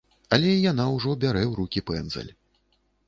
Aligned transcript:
Але 0.37 0.53
і 0.53 0.61
яна 0.71 0.85
ўжо 0.95 1.13
бярэ 1.25 1.43
ў 1.51 1.53
рукі 1.63 1.79
пэндзаль. 1.91 2.31